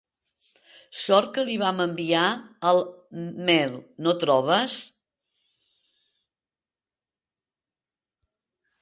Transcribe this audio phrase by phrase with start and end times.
[1.01, 2.23] Sort que li vam enviar
[2.71, 2.81] el
[3.51, 3.77] mail,
[4.09, 4.81] no trobes?